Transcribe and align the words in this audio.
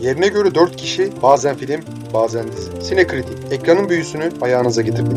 Yerine 0.00 0.28
göre 0.28 0.54
4 0.54 0.76
kişi, 0.76 1.12
bazen 1.22 1.56
film, 1.56 1.80
bazen 2.14 2.52
dizi. 2.52 2.82
Sinekritik, 2.82 3.52
ekranın 3.52 3.88
büyüsünü 3.88 4.30
ayağınıza 4.40 4.82
getirdik. 4.82 5.12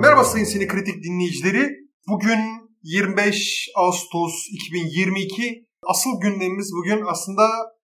Merhaba 0.00 0.24
sayın 0.24 0.44
Sinekritik 0.44 1.04
dinleyicileri. 1.04 1.68
Bugün 2.08 2.38
25 2.82 3.68
Ağustos 3.76 4.46
2022. 4.50 5.66
Asıl 5.82 6.10
gündemimiz 6.20 6.72
bugün 6.72 7.04
aslında 7.06 7.42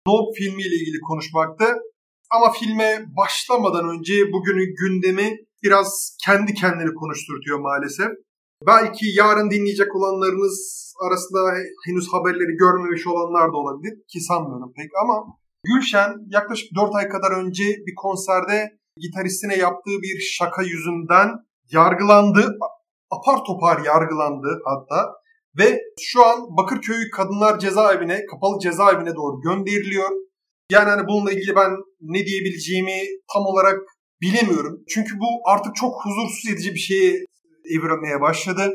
Nope 0.07 0.37
filmiyle 0.37 0.75
ilgili 0.75 0.99
konuşmaktı. 0.99 1.65
Ama 2.31 2.51
filme 2.51 3.05
başlamadan 3.17 3.89
önce 3.89 4.13
bugünün 4.33 4.75
gündemi 4.81 5.37
biraz 5.63 6.17
kendi 6.25 6.53
kendini 6.53 6.93
konuşturtuyor 6.93 7.59
maalesef. 7.59 8.07
Belki 8.67 9.05
yarın 9.19 9.51
dinleyecek 9.51 9.95
olanlarınız 9.95 10.85
arasında 11.05 11.39
henüz 11.85 12.07
haberleri 12.13 12.53
görmemiş 12.63 13.07
olanlar 13.07 13.47
da 13.53 13.57
olabilir 13.57 13.93
ki 14.11 14.19
sanmıyorum 14.21 14.73
pek 14.77 14.91
ama 15.03 15.15
Gülşen 15.65 16.11
yaklaşık 16.27 16.69
4 16.75 16.95
ay 16.95 17.09
kadar 17.09 17.31
önce 17.31 17.63
bir 17.63 17.95
konserde 17.95 18.77
gitaristine 18.97 19.55
yaptığı 19.55 20.01
bir 20.01 20.19
şaka 20.19 20.63
yüzünden 20.63 21.29
yargılandı. 21.71 22.57
Apar 23.11 23.45
topar 23.45 23.85
yargılandı 23.85 24.61
hatta 24.65 25.13
ve 25.57 25.81
şu 26.01 26.25
an 26.25 26.57
Bakırköy 26.57 27.09
Kadınlar 27.09 27.59
Cezaevine, 27.59 28.25
kapalı 28.25 28.59
cezaevine 28.59 29.15
doğru 29.15 29.41
gönderiliyor. 29.41 30.09
Yani 30.71 30.89
hani 30.89 31.07
bununla 31.07 31.31
ilgili 31.31 31.55
ben 31.55 31.71
ne 32.01 32.25
diyebileceğimi 32.25 32.99
tam 33.33 33.45
olarak 33.45 33.79
bilemiyorum. 34.21 34.83
Çünkü 34.89 35.15
bu 35.19 35.49
artık 35.51 35.75
çok 35.75 35.93
huzursuz 36.03 36.51
edici 36.53 36.73
bir 36.73 36.79
şeye 36.79 37.25
evrilmeye 37.69 38.21
başladı. 38.21 38.71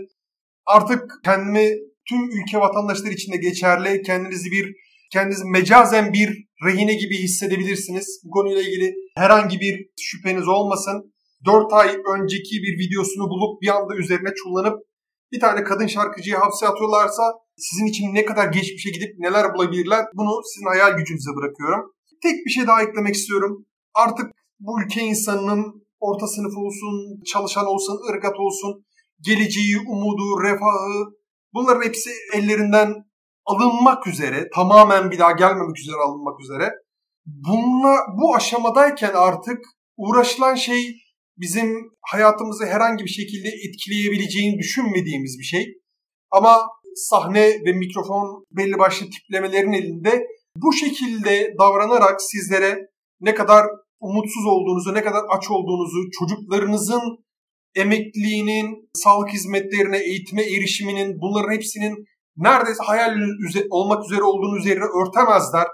Artık 0.67 1.03
kendimi 1.25 1.71
tüm 2.09 2.31
ülke 2.31 2.59
vatandaşları 2.59 3.13
içinde 3.13 3.37
geçerli, 3.37 4.03
kendinizi 4.03 4.51
bir 4.51 4.75
kendinizi 5.13 5.45
mecazen 5.45 6.13
bir 6.13 6.49
rehine 6.67 6.95
gibi 6.95 7.19
hissedebilirsiniz. 7.19 8.21
Bu 8.25 8.31
konuyla 8.31 8.63
ilgili 8.63 8.95
herhangi 9.17 9.61
bir 9.61 9.89
şüpheniz 10.01 10.49
olmasın. 10.49 11.13
4 11.47 11.73
ay 11.73 11.89
önceki 11.89 12.57
bir 12.63 12.79
videosunu 12.79 13.31
bulup 13.31 13.63
bir 13.63 13.69
anda 13.77 13.97
üzerine 13.97 14.35
çullanıp 14.35 14.79
bir 15.33 15.41
tane 15.41 15.65
kadın 15.65 15.87
şarkıcıyı 15.87 16.37
hapse 16.37 16.67
atıyorlarsa 16.67 17.23
sizin 17.57 17.87
için 17.87 18.15
ne 18.15 18.25
kadar 18.25 18.47
geçmişe 18.53 18.91
gidip 18.91 19.19
neler 19.19 19.55
bulabilirler 19.55 20.05
bunu 20.15 20.41
sizin 20.45 20.67
hayal 20.67 20.97
gücünüze 20.97 21.31
bırakıyorum. 21.37 21.93
Tek 22.23 22.47
bir 22.47 22.51
şey 22.51 22.67
daha 22.67 22.83
eklemek 22.83 23.15
istiyorum. 23.15 23.67
Artık 23.95 24.31
bu 24.61 24.83
ülke 24.83 25.01
insanının 25.01 25.87
orta 26.01 26.27
sınıf 26.27 26.57
olsun, 26.57 27.23
çalışan 27.33 27.67
olsun, 27.67 27.99
ırgat 28.11 28.41
olsun, 28.41 28.85
geleceği, 29.21 29.79
umudu, 29.79 30.43
refahı 30.43 31.21
bunların 31.55 31.83
hepsi 31.89 32.11
ellerinden 32.35 32.95
alınmak 33.47 34.07
üzere, 34.07 34.49
tamamen 34.55 35.11
bir 35.11 35.19
daha 35.19 35.33
gelmemek 35.33 35.79
üzere 35.79 35.97
alınmak 35.97 36.41
üzere. 36.41 36.71
Bununla, 37.27 37.97
bu 38.21 38.35
aşamadayken 38.37 39.13
artık 39.15 39.59
uğraşılan 39.97 40.55
şey 40.55 40.97
bizim 41.37 41.91
hayatımızı 42.01 42.67
herhangi 42.67 43.05
bir 43.05 43.11
şekilde 43.11 43.49
etkileyebileceğini 43.49 44.59
düşünmediğimiz 44.59 45.39
bir 45.39 45.45
şey. 45.45 45.67
Ama 46.31 46.61
sahne 46.95 47.49
ve 47.67 47.73
mikrofon 47.73 48.47
belli 48.51 48.79
başlı 48.79 49.07
tiplemelerin 49.11 49.73
elinde 49.73 50.27
bu 50.57 50.73
şekilde 50.73 51.55
davranarak 51.59 52.23
sizlere 52.23 52.79
ne 53.21 53.35
kadar 53.35 53.67
umutsuz 54.01 54.47
olduğunuzu, 54.47 54.95
ne 54.95 55.03
kadar 55.03 55.23
aç 55.37 55.51
olduğunuzu, 55.51 56.11
çocuklarınızın 56.19 57.25
emekliliğinin, 57.75 58.91
sağlık 58.95 59.29
hizmetlerine, 59.29 59.99
eğitime 59.99 60.43
erişiminin 60.43 61.21
bunların 61.21 61.55
hepsinin 61.55 62.05
neredeyse 62.37 62.83
hayal 62.83 63.17
olmak 63.71 64.05
üzere 64.05 64.23
olduğunu 64.23 64.59
üzerine 64.59 64.85
örtemezler. 64.85 65.67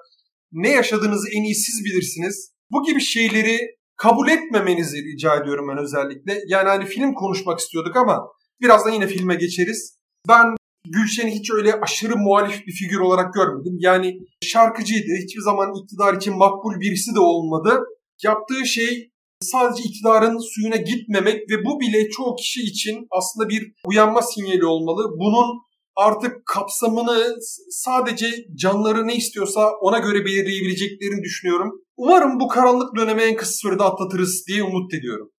Ne 0.53 0.69
yaşadığınızı 0.71 1.29
en 1.37 1.43
iyi 1.43 1.55
siz 1.55 1.85
bilirsiniz. 1.85 2.53
Bu 2.71 2.83
gibi 2.83 3.01
şeyleri 3.01 3.59
kabul 3.97 4.29
etmemenizi 4.29 5.05
rica 5.05 5.36
ediyorum 5.36 5.69
ben 5.69 5.79
özellikle. 5.79 6.42
Yani 6.47 6.69
hani 6.69 6.85
film 6.85 7.15
konuşmak 7.15 7.59
istiyorduk 7.59 7.97
ama 7.97 8.27
birazdan 8.61 8.91
yine 8.91 9.07
filme 9.07 9.35
geçeriz. 9.35 9.98
Ben 10.29 10.57
Gülşen'i 10.89 11.31
hiç 11.31 11.51
öyle 11.51 11.75
aşırı 11.81 12.17
muhalif 12.17 12.67
bir 12.67 12.73
figür 12.73 13.01
olarak 13.01 13.35
görmedim. 13.35 13.77
Yani 13.79 14.19
şarkıcıydı. 14.42 15.13
Hiçbir 15.23 15.41
zaman 15.41 15.75
iktidar 15.83 16.15
için 16.15 16.36
makbul 16.36 16.81
birisi 16.81 17.15
de 17.15 17.20
olmadı. 17.20 17.85
Yaptığı 18.25 18.67
şey 18.67 19.11
sadece 19.43 19.83
iktidarın 19.89 20.39
suyuna 20.55 20.77
gitmemek 20.77 21.51
ve 21.51 21.65
bu 21.65 21.81
bile 21.81 22.09
çoğu 22.09 22.37
kişi 22.37 22.61
için 22.61 23.07
aslında 23.11 23.49
bir 23.49 23.73
uyanma 23.87 24.23
sinyali 24.23 24.67
olmalı. 24.67 25.11
Bunun 25.19 25.67
artık 25.97 26.47
kapsamını 26.47 27.37
sadece 27.71 28.27
canları 28.55 29.07
ne 29.07 29.15
istiyorsa 29.17 29.71
ona 29.81 29.99
göre 29.99 30.25
belirleyebileceklerini 30.25 31.23
düşünüyorum. 31.23 31.71
Umarım 31.97 32.41
bu 32.41 32.49
karanlık 32.49 32.97
dönemi 32.97 33.23
en 33.23 33.37
kısa 33.37 33.53
sürede 33.53 33.83
atlatırız 33.83 34.45
diye 34.48 34.63
umut 34.63 34.95
ediyorum. 34.95 35.31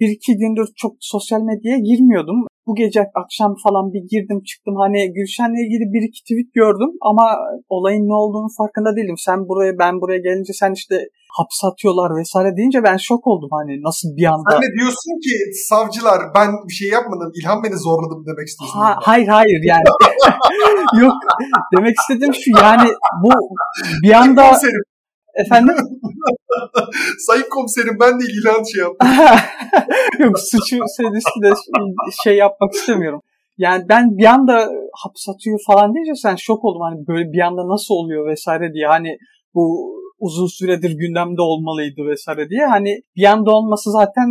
Bir 0.00 0.08
iki 0.08 0.32
gündür 0.36 0.68
çok 0.76 0.96
sosyal 1.00 1.40
medyaya 1.40 1.78
girmiyordum 1.78 2.46
bu 2.66 2.74
gece 2.74 3.00
akşam 3.22 3.52
falan 3.64 3.92
bir 3.94 4.02
girdim 4.12 4.40
çıktım 4.50 4.74
hani 4.82 4.98
Gülşen'le 5.16 5.58
ilgili 5.64 5.84
bir 5.94 6.02
iki 6.08 6.20
tweet 6.28 6.50
gördüm 6.60 6.90
ama 7.10 7.26
olayın 7.68 8.04
ne 8.10 8.16
olduğunu 8.22 8.50
farkında 8.58 8.96
değilim. 8.96 9.18
Sen 9.26 9.38
buraya 9.48 9.72
ben 9.82 9.94
buraya 10.00 10.20
gelince 10.26 10.52
sen 10.52 10.72
işte 10.80 10.96
hapse 11.38 11.66
atıyorlar 11.70 12.10
vesaire 12.20 12.56
deyince 12.56 12.80
ben 12.88 12.96
şok 13.08 13.26
oldum 13.26 13.50
hani 13.58 13.72
nasıl 13.88 14.08
bir 14.18 14.26
anda. 14.34 14.50
Sen 14.50 14.62
de 14.66 14.70
diyorsun 14.78 15.14
ki 15.24 15.34
savcılar 15.70 16.20
ben 16.36 16.48
bir 16.68 16.76
şey 16.80 16.88
yapmadım 16.88 17.30
İlhan 17.38 17.62
beni 17.64 17.76
zorladı 17.86 18.14
demek 18.30 18.46
istiyorsun. 18.48 18.78
Ha, 18.78 18.96
hayır 19.08 19.28
hayır 19.38 19.60
yani 19.72 19.88
yok 21.04 21.18
demek 21.76 21.94
istediğim 22.00 22.34
şu 22.34 22.50
yani 22.62 22.88
bu 23.22 23.30
bir 24.02 24.12
anda 24.12 24.42
Efendim? 25.34 25.74
Sayın 27.26 27.46
komiserim 27.50 27.96
ben 28.00 28.20
de 28.20 28.24
ilan 28.24 28.62
şey 28.72 28.82
yaptım. 28.82 29.08
Yok 30.26 30.38
suçu 30.38 30.76
senisi 30.96 31.42
de 31.42 31.52
şey 32.24 32.36
yapmak 32.36 32.72
istemiyorum. 32.72 33.20
Yani 33.58 33.84
ben 33.88 34.18
bir 34.18 34.24
anda 34.24 34.68
hapis 35.02 35.28
atıyor 35.28 35.58
falan 35.66 35.94
deyince 35.94 36.14
sen 36.14 36.36
şok 36.36 36.64
oldum. 36.64 36.82
Hani 36.82 37.06
böyle 37.06 37.32
bir 37.32 37.40
anda 37.40 37.68
nasıl 37.68 37.94
oluyor 37.94 38.30
vesaire 38.30 38.72
diye. 38.72 38.86
Hani 38.86 39.18
bu 39.54 39.64
uzun 40.18 40.46
süredir 40.46 40.90
gündemde 40.90 41.42
olmalıydı 41.42 42.00
vesaire 42.10 42.50
diye. 42.50 42.66
Hani 42.66 43.02
bir 43.16 43.24
anda 43.24 43.50
olması 43.50 43.90
zaten 43.90 44.28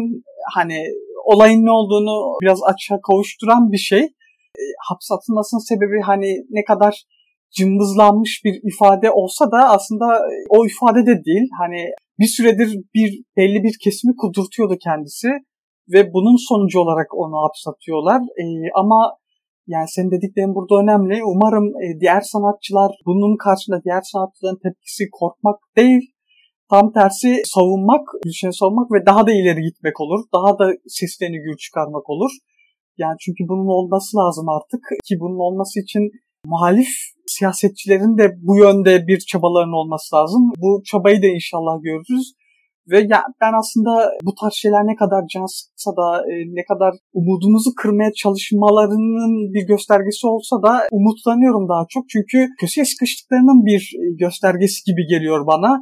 hani 0.55 0.77
olayın 1.23 1.65
ne 1.65 1.71
olduğunu 1.71 2.37
biraz 2.41 2.59
açığa 2.63 3.01
kavuşturan 3.07 3.71
bir 3.71 3.77
şey. 3.77 4.03
E, 4.61 4.63
atılmasının 5.13 5.67
sebebi 5.69 6.01
hani 6.01 6.29
ne 6.49 6.63
kadar 6.63 7.03
cımbızlanmış 7.57 8.41
bir 8.45 8.73
ifade 8.73 9.11
olsa 9.11 9.51
da 9.51 9.69
aslında 9.69 10.05
o 10.49 10.65
ifade 10.65 11.05
de 11.05 11.25
değil. 11.25 11.49
Hani 11.59 11.81
bir 12.19 12.27
süredir 12.27 12.69
bir 12.93 13.23
belli 13.37 13.63
bir 13.63 13.75
kesimi 13.83 14.15
kudurtuyordu 14.15 14.77
kendisi 14.83 15.27
ve 15.93 16.13
bunun 16.13 16.37
sonucu 16.49 16.79
olarak 16.79 17.09
onu 17.13 17.35
hapsatıyorlar. 17.45 18.21
E, 18.21 18.45
ama 18.75 18.99
yani 19.67 19.87
senin 19.87 20.11
dediklerin 20.11 20.55
burada 20.55 20.75
önemli. 20.83 21.23
Umarım 21.23 21.65
e, 21.83 21.99
diğer 22.01 22.21
sanatçılar 22.21 22.91
bunun 23.05 23.37
karşısında 23.37 23.83
diğer 23.85 24.01
sanatçıların 24.11 24.59
tepkisi 24.63 25.03
korkmak 25.19 25.59
değil. 25.77 26.01
Tam 26.69 26.93
tersi 26.93 27.41
savunmak, 27.45 28.05
Gülşen'i 28.23 28.53
savunmak 28.53 28.91
ve 28.91 29.05
daha 29.05 29.27
da 29.27 29.31
ileri 29.31 29.61
gitmek 29.61 30.01
olur. 30.01 30.19
Daha 30.33 30.59
da 30.59 30.65
seslerini 30.87 31.37
gür 31.37 31.57
çıkarmak 31.57 32.09
olur. 32.09 32.31
Yani 32.97 33.17
çünkü 33.23 33.41
bunun 33.49 33.67
olması 33.77 34.17
lazım 34.17 34.49
artık 34.49 34.83
ki 35.07 35.15
bunun 35.19 35.39
olması 35.47 35.79
için 35.79 36.03
muhalif 36.45 36.89
siyasetçilerin 37.27 38.17
de 38.17 38.25
bu 38.41 38.57
yönde 38.57 39.07
bir 39.07 39.19
çabaların 39.19 39.73
olması 39.73 40.15
lazım. 40.15 40.51
Bu 40.57 40.81
çabayı 40.85 41.21
da 41.21 41.27
inşallah 41.27 41.83
görürüz. 41.83 42.33
Ve 42.91 42.99
ya 42.99 43.23
ben 43.41 43.53
aslında 43.61 44.11
bu 44.23 44.31
tarz 44.41 44.53
şeyler 44.53 44.83
ne 44.83 44.95
kadar 44.95 45.23
can 45.33 45.45
sıksa 45.45 45.91
da 45.99 46.07
e, 46.31 46.33
ne 46.57 46.63
kadar 46.65 46.93
umudumuzu 47.13 47.69
kırmaya 47.81 48.11
çalışmalarının 48.13 49.53
bir 49.53 49.67
göstergesi 49.67 50.27
olsa 50.27 50.55
da 50.63 50.87
umutlanıyorum 50.91 51.69
daha 51.69 51.85
çok. 51.89 52.09
Çünkü 52.09 52.47
köşeye 52.59 52.85
sıkıştıklarının 52.85 53.65
bir 53.65 53.91
göstergesi 54.19 54.79
gibi 54.85 55.07
geliyor 55.07 55.47
bana. 55.47 55.79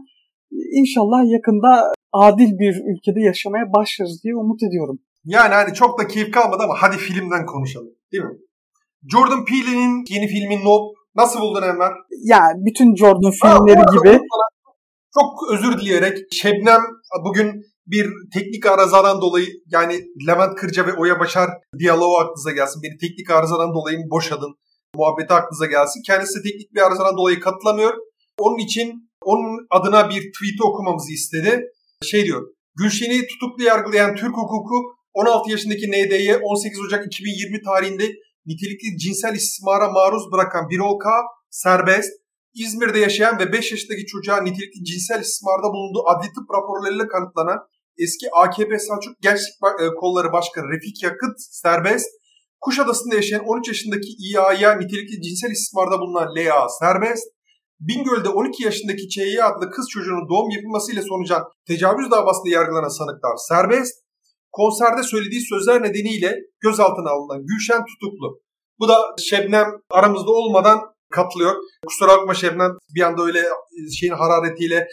İnşallah 0.81 1.31
yakında 1.35 1.94
adil 2.13 2.51
bir 2.59 2.75
ülkede 2.91 3.21
yaşamaya 3.21 3.65
başlarız 3.77 4.23
diye 4.23 4.35
umut 4.35 4.63
ediyorum. 4.63 5.00
Yani 5.25 5.53
hani 5.53 5.73
çok 5.73 6.00
da 6.00 6.07
keyif 6.07 6.31
kalmadı 6.31 6.63
ama 6.63 6.75
hadi 6.77 6.97
filmden 6.97 7.45
konuşalım 7.45 7.94
değil 8.12 8.23
mi? 8.23 8.38
Jordan 9.07 9.46
Peele'nin 9.46 10.04
yeni 10.10 10.28
filmi 10.28 10.66
Nope 10.66 11.00
nasıl 11.16 11.40
buldun 11.40 11.62
Enver? 11.62 11.92
Ya 12.24 12.42
bütün 12.56 12.96
Jordan 12.96 13.31
filmleri 13.31 13.80
Aa, 13.80 13.94
gibi. 13.94 14.19
Çok 15.13 15.51
özür 15.51 15.78
dileyerek 15.78 16.18
Şebnem 16.31 16.81
bugün 17.25 17.62
bir 17.88 18.10
teknik 18.34 18.66
arızadan 18.66 19.22
dolayı 19.22 19.48
yani 19.72 20.06
Levent 20.28 20.56
Kırca 20.56 20.88
ve 20.88 20.94
Oya 20.94 21.19
Başar 21.19 21.50
diyaloğu 21.80 22.18
aklınıza 22.18 22.51
gelsin. 22.51 22.81
Beni 22.84 22.98
teknik 22.98 23.30
arızadan 23.31 23.74
dolayı 23.74 23.98
boşadın 24.12 24.56
muhabbeti 24.96 25.34
aklınıza 25.34 25.66
gelsin. 25.66 26.01
Kendisi 26.07 26.44
teknik 26.44 26.74
bir 26.74 26.81
arızadan 26.81 27.18
dolayı 27.18 27.40
katılamıyor. 27.40 27.94
Onun 28.40 28.57
için 28.57 29.10
onun 29.24 29.68
adına 29.69 30.10
bir 30.10 30.22
tweet'i 30.34 30.63
okumamızı 30.63 31.13
istedi. 31.13 31.62
Şey 32.04 32.25
diyor. 32.25 32.42
Gülşen'i 32.75 33.28
tutuklu 33.28 33.63
yargılayan 33.63 34.16
Türk 34.16 34.38
hukuku 34.38 34.75
16 35.13 35.51
yaşındaki 35.51 35.92
ND'ye 35.92 36.38
18 36.38 36.80
Ocak 36.80 37.06
2020 37.06 37.62
tarihinde 37.62 38.06
nitelikli 38.50 38.98
cinsel 39.04 39.36
istismara 39.36 39.88
maruz 39.92 40.31
bırakan 40.31 40.69
bir 40.69 40.80
olka 40.80 41.13
serbest, 41.50 42.12
İzmir'de 42.54 43.00
yaşayan 43.00 43.40
ve 43.40 43.51
5 43.54 43.72
yaşındaki 43.72 44.06
çocuğa 44.06 44.42
nitelikli 44.42 44.84
cinsel 44.90 45.22
istismarda 45.22 45.68
bulunduğu 45.74 46.04
adli 46.12 46.28
tıp 46.36 46.48
raporlarıyla 46.56 47.07
kanıtlanan 47.07 47.60
eski 48.04 48.25
AKP 48.42 48.80
Selçuk 48.80 49.22
Gençlik 49.22 49.56
e, 49.84 49.86
Kolları 50.00 50.31
Başkanı 50.34 50.66
Refik 50.74 51.04
Yakıt 51.04 51.36
serbest, 51.38 52.10
Kuşadası'nda 52.62 53.16
yaşayan 53.16 53.46
13 53.46 53.68
yaşındaki 53.68 54.10
İA'ya 54.25 54.72
nitelikli 54.78 55.22
cinsel 55.22 55.51
istismarda 55.51 56.00
bulunan 56.00 56.28
LA 56.36 56.69
serbest, 56.69 57.25
Bingöl'de 57.80 58.30
12 58.30 58.63
yaşındaki 58.63 59.10
ÇY 59.10 59.44
adlı 59.44 59.72
kız 59.72 59.90
çocuğunun 59.90 60.30
doğum 60.30 60.50
yapılmasıyla 60.50 61.01
sonucan 61.01 61.44
tecavüz 61.68 62.12
davasında 62.12 62.50
yargılanan 62.50 62.98
sanıklar 63.00 63.36
serbest, 63.50 63.94
konserde 64.51 65.04
söylediği 65.04 65.42
sözler 65.42 65.84
nedeniyle 65.84 66.36
gözaltına 66.60 67.10
alınan 67.10 67.46
Gülşen 67.46 67.84
tutuklu. 67.86 68.42
Bu 68.80 68.88
da 68.88 68.98
Şebnem 69.30 69.68
aramızda 69.92 70.31
olmadan 70.31 70.80
katılıyor. 71.10 71.56
Kusura 71.88 72.18
bakma 72.18 72.34
Şebnem 72.34 72.72
bir 72.96 73.01
anda 73.01 73.22
öyle 73.24 73.42
şeyin 74.00 74.13
hararetiyle 74.13 74.88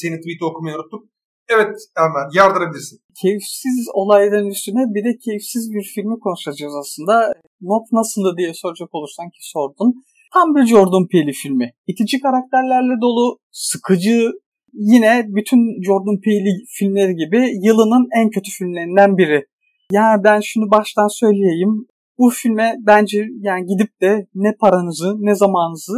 senin 0.00 0.20
tweet'i 0.20 0.44
okumayı 0.44 0.76
unuttuk. 0.76 1.04
Evet 1.48 1.76
Ermen 1.96 2.28
yardırabilirsin. 2.34 2.98
Keyifsiz 3.22 3.88
olayların 3.94 4.50
üstüne 4.50 4.82
bir 4.94 5.04
de 5.04 5.18
keyifsiz 5.24 5.72
bir 5.74 5.84
filmi 5.94 6.18
konuşacağız 6.20 6.74
aslında. 6.82 7.32
Not 7.60 7.92
nasıldı 7.92 8.34
diye 8.38 8.54
soracak 8.54 8.88
olursan 8.92 9.26
ki 9.30 9.38
sordun. 9.40 10.04
Tam 10.34 10.54
bir 10.54 10.66
Jordan 10.66 11.06
Peele 11.12 11.32
filmi. 11.32 11.72
İtici 11.86 12.20
karakterlerle 12.20 13.00
dolu, 13.00 13.38
sıkıcı, 13.52 14.32
yine 14.76 15.24
bütün 15.28 15.82
Jordan 15.86 16.20
Peele 16.24 16.50
filmleri 16.78 17.14
gibi 17.14 17.50
yılının 17.66 18.08
en 18.20 18.30
kötü 18.30 18.50
filmlerinden 18.50 19.18
biri. 19.18 19.46
Yani 19.92 20.24
ben 20.24 20.40
şunu 20.40 20.70
baştan 20.70 21.08
söyleyeyim 21.08 21.86
bu 22.18 22.30
filme 22.30 22.74
bence 22.86 23.18
yani 23.40 23.66
gidip 23.66 24.00
de 24.00 24.26
ne 24.34 24.56
paranızı 24.60 25.14
ne 25.18 25.34
zamanınızı 25.34 25.92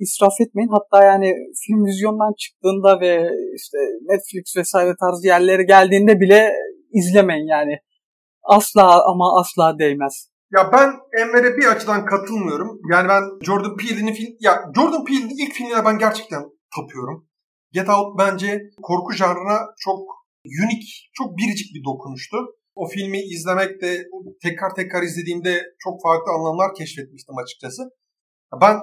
israf 0.00 0.40
etmeyin. 0.40 0.70
Hatta 0.70 1.04
yani 1.04 1.34
film 1.66 1.84
vizyondan 1.84 2.32
çıktığında 2.38 3.00
ve 3.00 3.30
işte 3.56 3.78
Netflix 4.02 4.56
vesaire 4.56 4.94
tarzı 5.00 5.26
yerlere 5.26 5.62
geldiğinde 5.62 6.20
bile 6.20 6.52
izlemeyin 6.92 7.46
yani. 7.46 7.78
Asla 8.42 9.10
ama 9.10 9.40
asla 9.40 9.78
değmez. 9.78 10.28
Ya 10.52 10.70
ben 10.72 10.90
Enver'e 11.20 11.56
bir 11.56 11.66
açıdan 11.66 12.04
katılmıyorum. 12.04 12.80
Yani 12.92 13.08
ben 13.08 13.22
Jordan 13.46 13.76
Peele'nin 13.76 14.12
film 14.12 14.36
ya 14.40 14.52
Jordan 14.76 15.04
Peele'nin 15.04 15.46
ilk 15.46 15.52
filmine 15.52 15.84
ben 15.84 15.98
gerçekten 15.98 16.42
tapıyorum. 16.76 17.26
Get 17.72 17.88
Out 17.88 18.18
bence 18.18 18.62
korku 18.82 19.12
janrına 19.12 19.58
çok 19.78 19.98
unik, 20.44 21.10
çok 21.12 21.38
biricik 21.38 21.74
bir 21.74 21.84
dokunuştu. 21.84 22.36
O 22.74 22.88
filmi 22.88 23.20
izlemek 23.20 23.82
de 23.82 24.04
tekrar 24.42 24.74
tekrar 24.74 25.02
izlediğimde 25.02 25.62
çok 25.78 26.02
farklı 26.02 26.32
anlamlar 26.32 26.74
keşfetmiştim 26.74 27.38
açıkçası. 27.38 27.82
Ben 28.60 28.76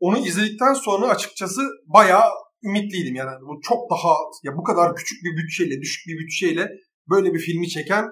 onu 0.00 0.18
izledikten 0.18 0.74
sonra 0.74 1.06
açıkçası 1.08 1.62
bayağı 1.86 2.30
ümitliydim. 2.62 3.14
Yani 3.14 3.40
bu 3.42 3.60
çok 3.62 3.90
daha 3.90 4.14
ya 4.42 4.56
bu 4.56 4.62
kadar 4.62 4.96
küçük 4.96 5.24
bir 5.24 5.36
bütçeyle, 5.36 5.80
düşük 5.80 6.06
bir 6.06 6.18
bütçeyle 6.18 6.70
böyle 7.10 7.34
bir 7.34 7.38
filmi 7.38 7.68
çeken 7.68 8.04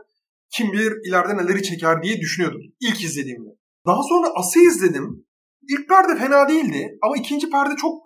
kim 0.51 0.73
bilir 0.73 0.93
ileride 1.09 1.37
neleri 1.37 1.63
çeker 1.63 2.03
diye 2.03 2.21
düşünüyordum 2.21 2.61
ilk 2.81 3.05
izlediğimde. 3.05 3.51
Daha 3.87 4.03
sonra 4.03 4.29
As'ı 4.35 4.61
izledim. 4.61 5.27
İlk 5.69 5.89
perde 5.89 6.17
fena 6.17 6.49
değildi 6.49 6.99
ama 7.03 7.17
ikinci 7.17 7.51
perde 7.51 7.77
çok 7.77 8.03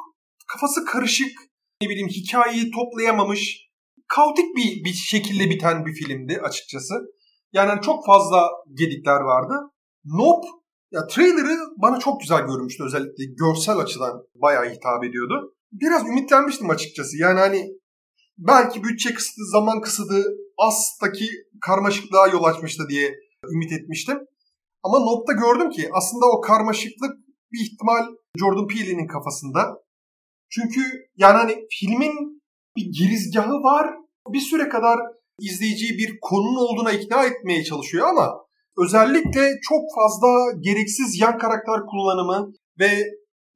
kafası 0.49 0.85
karışık, 0.85 1.33
ne 1.83 1.89
bileyim 1.89 2.09
hikayeyi 2.09 2.71
toplayamamış, 2.71 3.71
kaotik 4.09 4.57
bir, 4.57 4.85
bir 4.85 4.93
şekilde 4.93 5.51
biten 5.51 5.87
bir 5.87 5.93
filmdi 5.93 6.41
açıkçası. 6.43 6.95
Yani 7.53 7.81
çok 7.83 8.07
fazla 8.07 8.49
gedikler 8.79 9.21
vardı. 9.21 9.55
Nope 10.05 10.49
ya 10.93 11.07
trailer'ı 11.07 11.59
bana 11.83 11.99
çok 11.99 12.21
güzel 12.21 12.41
görmüştü 12.41 12.85
özellikle 12.85 13.25
görsel 13.25 13.77
açıdan 13.77 14.23
bayağı 14.35 14.71
hitap 14.71 15.05
ediyordu. 15.05 15.55
Biraz 15.73 16.07
ümitlenmiştim 16.09 16.71
açıkçası. 16.71 17.17
Yani 17.17 17.39
hani 17.41 17.69
belki 18.39 18.85
bütçe 18.85 19.15
kısıtı, 19.15 19.41
zaman 19.53 19.81
kısıtı, 19.81 20.25
As'taki 20.59 21.27
karmaşıklığa 21.61 22.29
yol 22.29 22.45
açmıştı 22.45 22.83
diye 22.89 23.15
ümit 23.55 23.73
etmiştim. 23.73 24.19
Ama 24.83 24.99
Nope'da 24.99 25.33
gördüm 25.33 25.71
ki 25.71 25.89
aslında 25.93 26.27
o 26.27 26.41
karmaşıklık 26.41 27.17
bir 27.53 27.61
ihtimal 27.61 28.07
Jordan 28.39 28.67
Peele'nin 28.67 29.07
kafasında. 29.07 29.88
Çünkü 30.51 30.81
yani 31.17 31.37
hani 31.37 31.67
filmin 31.71 32.43
bir 32.77 32.93
girizgahı 32.99 33.53
var. 33.53 33.87
Bir 34.29 34.41
süre 34.41 34.69
kadar 34.69 34.99
izleyiciyi 35.41 35.99
bir 35.99 36.19
konunun 36.21 36.57
olduğuna 36.57 36.93
ikna 36.93 37.25
etmeye 37.25 37.65
çalışıyor 37.65 38.09
ama 38.09 38.49
özellikle 38.79 39.51
çok 39.63 39.83
fazla 39.95 40.61
gereksiz 40.61 41.21
yan 41.21 41.39
karakter 41.39 41.81
kullanımı 41.91 42.53
ve 42.81 42.89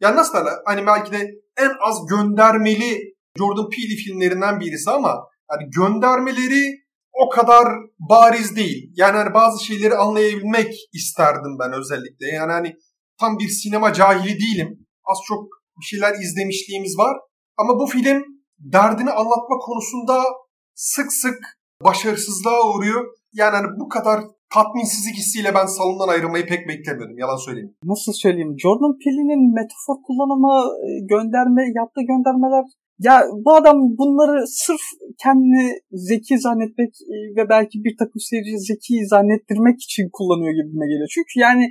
yani 0.01 0.17
nasıl 0.17 0.35
derler 0.35 0.55
hani 0.67 0.87
belki 0.87 1.13
de 1.13 1.31
en 1.57 1.71
az 1.81 2.07
göndermeli 2.07 3.15
Jordan 3.39 3.71
Peele 3.71 3.97
filmlerinden 3.97 4.61
birisi 4.61 4.91
ama 4.91 5.29
hani 5.49 5.71
göndermeleri 5.71 6.83
o 7.13 7.29
kadar 7.29 7.65
bariz 7.99 8.57
değil. 8.57 8.93
Yani 8.95 9.17
hani 9.17 9.35
bazı 9.35 9.65
şeyleri 9.65 9.95
anlayabilmek 9.95 10.75
isterdim 10.93 11.57
ben 11.61 11.73
özellikle. 11.73 12.27
Yani 12.27 12.53
hani 12.53 12.77
tam 13.21 13.39
bir 13.39 13.49
sinema 13.49 13.93
cahili 13.93 14.41
değilim. 14.41 14.87
Az 15.05 15.19
çok 15.29 15.62
bir 15.81 15.85
şeyler 15.85 16.15
izlemişliğimiz 16.23 16.99
var. 16.99 17.17
Ama 17.57 17.79
bu 17.81 17.87
film 17.87 18.23
derdini 18.59 19.11
anlatma 19.11 19.57
konusunda 19.67 20.23
sık 20.75 21.13
sık 21.13 21.39
başarısızlığa 21.85 22.61
uğruyor. 22.71 23.01
Yani 23.33 23.55
hani 23.57 23.67
bu 23.81 23.89
kadar 23.89 24.21
tatminsizlik 24.55 25.17
hissiyle 25.21 25.55
ben 25.55 25.67
salondan 25.67 26.09
ayrılmayı 26.09 26.47
pek 26.47 26.69
beklemiyordum. 26.69 27.19
Yalan 27.19 27.45
söyleyeyim. 27.47 27.75
Nasıl 27.85 28.13
söyleyeyim? 28.13 28.55
Jordan 28.63 28.95
Peele'nin 29.03 29.43
metafor 29.59 29.97
kullanımı, 30.07 30.57
e, 30.87 30.89
gönderme, 31.13 31.63
yaptığı 31.81 32.05
göndermeler 32.13 32.65
ya 32.99 33.23
bu 33.45 33.55
adam 33.55 33.77
bunları 33.99 34.47
sırf 34.47 34.81
kendini 35.23 35.79
zeki 35.93 36.39
zannetmek 36.39 36.89
e, 36.89 37.17
ve 37.37 37.49
belki 37.49 37.85
bir 37.85 37.97
takım 37.97 38.21
seyirci 38.21 38.59
zeki 38.59 39.07
zannettirmek 39.07 39.83
için 39.83 40.09
kullanıyor 40.13 40.53
gibime 40.53 40.87
geliyor. 40.87 41.09
Çünkü 41.15 41.41
yani 41.41 41.65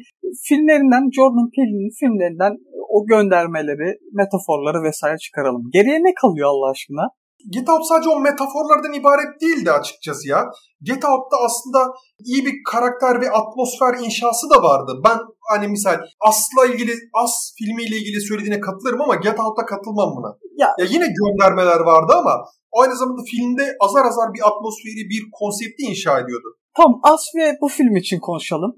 filmlerinden, 0.48 1.10
Jordan 1.16 1.50
Peele'nin 1.56 1.94
filmlerinden 2.00 2.54
o 2.90 3.06
göndermeleri, 3.06 4.00
metaforları 4.14 4.84
vesaire 4.88 5.18
çıkaralım. 5.18 5.70
Geriye 5.74 6.00
ne 6.04 6.14
kalıyor 6.22 6.50
Allah 6.50 6.70
aşkına? 6.72 7.06
Get 7.50 7.70
Out 7.70 7.86
sadece 7.86 8.10
o 8.10 8.20
metaforlardan 8.20 8.94
ibaret 8.94 9.42
değildi 9.42 9.72
açıkçası 9.72 10.28
ya. 10.28 10.40
Get 10.82 11.06
Out'ta 11.06 11.38
aslında 11.46 11.94
iyi 12.26 12.46
bir 12.46 12.56
karakter 12.72 13.22
ve 13.22 13.32
atmosfer 13.32 13.94
inşası 14.06 14.50
da 14.50 14.64
vardı. 14.64 14.92
Ben 15.06 15.18
hani 15.52 15.68
misal 15.68 15.98
As'la 16.20 16.66
ilgili, 16.66 16.94
As 17.24 17.34
filmiyle 17.58 17.98
ilgili 17.98 18.22
söylediğine 18.22 18.60
katılırım 18.60 19.02
ama 19.02 19.16
Get 19.16 19.40
Out'ta 19.40 19.66
katılmam 19.66 20.10
buna. 20.18 20.32
Ya, 20.62 20.70
ya 20.80 20.86
yine 20.94 21.08
göndermeler 21.22 21.80
vardı 21.80 22.14
ama 22.22 22.34
aynı 22.82 22.96
zamanda 22.96 23.22
filmde 23.32 23.76
azar 23.86 24.06
azar 24.06 24.34
bir 24.34 24.42
atmosferi, 24.50 25.10
bir 25.14 25.24
konsepti 25.40 25.82
inşa 25.90 26.20
ediyordu. 26.20 26.48
Tamam 26.78 27.00
As 27.04 27.24
ve 27.38 27.58
bu 27.62 27.68
film 27.68 27.96
için 27.96 28.20
konuşalım 28.20 28.72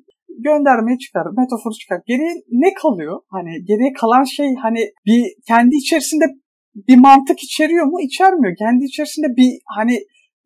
göndermeyi 0.47 0.99
çıkar, 0.99 1.25
metaforu 1.37 1.73
çıkar. 1.81 1.99
Geriye 2.07 2.33
ne 2.51 2.73
kalıyor? 2.73 3.21
Hani 3.29 3.51
geriye 3.65 3.93
kalan 4.01 4.23
şey 4.23 4.55
hani 4.63 4.81
bir 5.05 5.23
kendi 5.47 5.75
içerisinde 5.75 6.25
bir 6.75 6.97
mantık 6.97 7.39
içeriyor 7.43 7.85
mu? 7.85 8.01
İçermiyor. 8.01 8.55
Kendi 8.55 8.83
içerisinde 8.85 9.27
bir 9.37 9.51
hani 9.77 9.95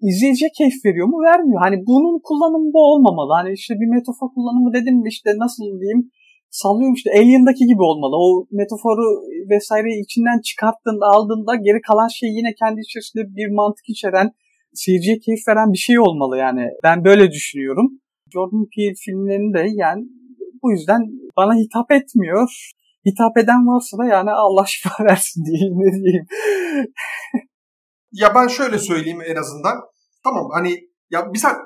izleyiciye 0.01 0.49
keyif 0.57 0.85
veriyor 0.85 1.07
mu? 1.07 1.17
Vermiyor. 1.29 1.61
Hani 1.61 1.77
bunun 1.87 2.19
kullanımı 2.27 2.73
bu 2.73 2.79
olmamalı. 2.91 3.31
Hani 3.39 3.53
işte 3.53 3.73
bir 3.81 3.89
metafor 3.95 4.29
kullanımı 4.35 4.73
dedim 4.73 4.95
mi 5.03 5.09
işte 5.09 5.29
nasıl 5.43 5.63
diyeyim 5.81 6.11
sallıyorum 6.49 6.93
işte 6.93 7.09
Alien'daki 7.17 7.65
gibi 7.65 7.83
olmalı. 7.89 8.15
O 8.23 8.47
metaforu 8.51 9.05
vesaire 9.49 9.99
içinden 10.03 10.39
çıkarttığında 10.41 11.05
aldığında 11.15 11.55
geri 11.55 11.81
kalan 11.87 12.07
şey 12.07 12.29
yine 12.29 12.51
kendi 12.61 12.79
içerisinde 12.81 13.23
bir 13.37 13.49
mantık 13.57 13.89
içeren 13.89 14.29
seyirciye 14.73 15.19
keyif 15.19 15.47
veren 15.47 15.73
bir 15.73 15.77
şey 15.87 15.99
olmalı 15.99 16.37
yani. 16.37 16.63
Ben 16.83 17.05
böyle 17.05 17.31
düşünüyorum. 17.31 17.87
Jordan 18.33 18.65
Peele 18.75 18.93
filmlerinde 19.05 19.61
yani 19.83 20.03
bu 20.63 20.71
yüzden 20.71 21.01
bana 21.37 21.53
hitap 21.55 21.91
etmiyor 21.91 22.71
hitap 23.11 23.37
eden 23.37 23.67
varsa 23.67 23.97
da 23.97 24.05
yani 24.05 24.31
Allah 24.31 24.65
şifa 24.65 25.03
versin 25.05 25.45
diyeyim 25.45 25.73
ne 25.77 25.91
diyeyim. 26.03 26.25
ya 28.11 28.35
ben 28.35 28.47
şöyle 28.47 28.79
söyleyeyim 28.79 29.21
en 29.25 29.35
azından. 29.35 29.75
Tamam 30.23 30.47
hani 30.53 30.79
ya 31.09 31.27
mesela 31.31 31.57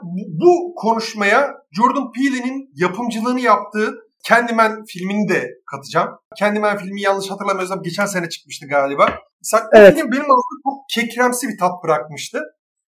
bu 0.42 0.74
konuşmaya 0.76 1.52
Jordan 1.72 2.12
Peele'nin 2.12 2.70
yapımcılığını 2.76 3.40
yaptığı 3.40 3.94
Candyman 4.24 4.86
filmini 4.86 5.30
de 5.30 5.50
katacağım. 5.72 6.10
Candyman 6.40 6.78
filmi 6.78 7.02
yanlış 7.02 7.32
hatırlamıyorsam 7.32 7.84
geçen 7.84 8.06
sene 8.06 8.30
çıkmıştı 8.30 8.68
galiba. 8.68 9.10
Mesela 9.42 9.70
evet. 9.74 9.96
film 9.96 10.12
benim 10.12 10.24
ağzımda 10.24 10.62
çok 10.64 10.90
kekremsi 10.94 11.48
bir 11.48 11.58
tat 11.58 11.84
bırakmıştı. 11.84 12.42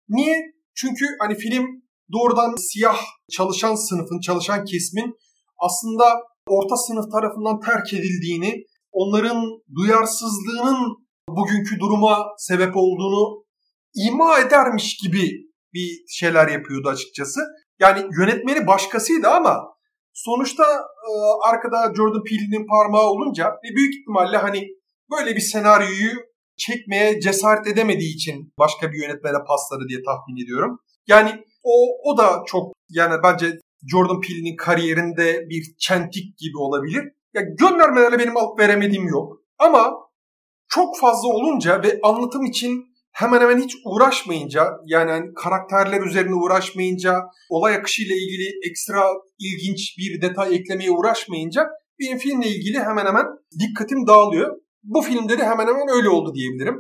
Niye? 0.10 0.38
Çünkü 0.75 1.06
hani 1.20 1.36
film 1.36 1.66
doğrudan 2.14 2.56
siyah 2.56 2.98
çalışan 3.32 3.75
sınıfın, 3.75 4.20
çalışan 4.20 4.66
kesmin 4.66 5.16
aslında 5.58 6.06
orta 6.48 6.78
sınıf 6.78 7.12
tarafından 7.12 7.60
terk 7.60 7.94
edildiğini, 7.94 8.64
onların 8.92 9.44
duyarsızlığının 9.75 11.06
bugünkü 11.30 11.80
duruma 11.80 12.25
sebep 12.38 12.75
olduğunu 12.75 13.46
ima 13.96 14.40
edermiş 14.40 14.98
gibi 15.04 15.32
bir 15.74 16.04
şeyler 16.10 16.48
yapıyordu 16.48 16.90
açıkçası. 16.90 17.40
Yani 17.80 18.06
yönetmeni 18.20 18.68
başkasıydı 18.68 19.28
ama 19.28 19.64
sonuçta 20.14 20.64
e, 21.10 21.12
arkada 21.50 21.94
Jordan 21.96 22.24
Peele'nin 22.24 22.68
parmağı 22.68 23.06
olunca 23.06 23.50
ve 23.50 23.75
büyük 23.75 23.94
ihtimalle 23.96 24.38
hani 24.38 24.68
böyle 25.12 25.36
bir 25.36 25.42
senaryoyu 25.42 26.12
çekmeye 26.58 27.20
cesaret 27.20 27.68
edemediği 27.68 28.16
için 28.16 28.54
başka 28.60 28.92
bir 28.92 28.98
yönetmene 29.04 29.38
pasladı 29.48 29.84
diye 29.90 30.00
tahmin 30.04 30.44
ediyorum. 30.44 30.80
Yani 31.08 31.44
o, 31.64 31.74
o 32.04 32.18
da 32.18 32.44
çok 32.46 32.74
yani 32.90 33.16
bence 33.24 33.60
Jordan 33.92 34.22
Peele'nin 34.22 34.56
kariyerinde 34.56 35.50
bir 35.50 35.75
çentik 35.80 36.38
gibi 36.38 36.58
olabilir. 36.58 37.04
Ya 37.34 37.42
göndermelerle 37.42 38.20
benim 38.20 38.38
alıp 38.38 38.60
veremediğim 38.60 39.08
yok. 39.08 39.38
Ama 39.60 39.94
çok 40.68 41.00
fazla 41.00 41.27
olunca 41.27 41.84
ve 41.84 42.00
anlatım 42.04 42.46
için 42.46 42.86
hemen 43.12 43.42
hemen 43.42 43.62
hiç 43.62 43.75
uğraşmayınca 43.86 44.68
yani 44.86 45.12
hani 45.12 45.34
karakterler 45.34 46.01
üzerine 46.01 46.36
uğraşmayınca 46.36 47.22
olay 47.50 47.75
akışıyla 47.75 48.15
ilgili 48.15 48.70
ekstra 48.70 49.04
ilginç 49.39 49.98
bir 49.98 50.22
detay 50.22 50.56
eklemeye 50.56 50.92
uğraşmayınca 50.92 51.68
benim 52.00 52.18
filmle 52.18 52.48
ilgili 52.48 52.80
hemen 52.80 53.06
hemen 53.06 53.25
dikkatim 53.60 54.08
dağılıyor. 54.08 54.58
Bu 54.84 55.01
filmde 55.01 55.38
de 55.38 55.44
hemen 55.44 55.68
hemen 55.68 55.88
öyle 55.96 56.10
oldu 56.10 56.36
diyebilirim. 56.36 56.75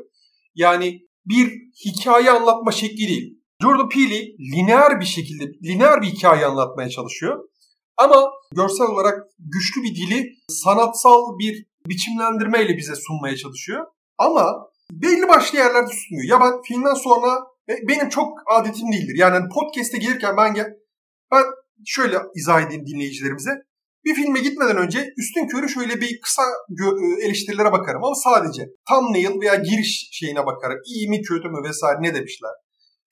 Yani 0.55 0.99
bir 1.25 1.51
hikaye 1.85 2.31
anlatma 2.31 2.71
şekli 2.71 3.07
değil. 3.07 3.34
Jordan 3.61 3.89
Peele 3.89 4.21
lineer 4.55 4.99
bir 4.99 5.05
şekilde, 5.05 5.43
lineer 5.63 6.01
bir 6.01 6.07
hikaye 6.07 6.45
anlatmaya 6.45 6.89
çalışıyor. 6.89 7.49
Ama 7.97 8.31
görsel 8.55 8.87
olarak 8.87 9.23
güçlü 9.39 9.83
bir 9.83 9.95
dili 9.95 10.29
sanatsal 10.49 11.39
bir 11.39 11.65
biçimlendirmeyle 11.87 12.77
bize 12.77 12.95
sunmaya 12.95 13.37
çalışıyor. 13.37 13.85
Ama 14.17 14.69
belli 14.91 15.27
başlı 15.27 15.57
yerlerde 15.57 15.91
tutmuyor. 15.91 16.25
Ya 16.29 16.39
ben 16.39 16.61
filmden 16.61 16.93
sonra 16.93 17.39
benim 17.67 18.09
çok 18.09 18.37
adetim 18.51 18.91
değildir. 18.91 19.15
Yani 19.17 19.33
hani 19.33 19.49
podcast'e 19.49 19.97
gelirken 19.97 20.37
ben 20.37 20.53
gel, 20.53 20.67
ben 21.31 21.43
şöyle 21.85 22.17
izah 22.35 22.61
edeyim 22.61 22.85
dinleyicilerimize. 22.85 23.51
Bir 24.05 24.15
filme 24.15 24.39
gitmeden 24.39 24.77
önce 24.77 25.13
üstün 25.17 25.47
körü 25.47 25.69
şöyle 25.69 26.01
bir 26.01 26.21
kısa 26.21 26.41
e, 26.41 27.25
eleştirilere 27.25 27.71
bakarım 27.71 28.03
ama 28.03 28.15
sadece 28.15 28.69
thumbnail 28.89 29.41
veya 29.41 29.55
giriş 29.55 30.09
şeyine 30.11 30.45
bakarım. 30.45 30.77
İyi 30.85 31.09
mi 31.09 31.21
kötü 31.21 31.49
mü 31.49 31.69
vesaire 31.69 31.97
ne 32.01 32.15
demişler. 32.15 32.51